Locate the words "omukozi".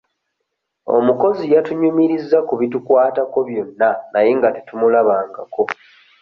0.95-1.43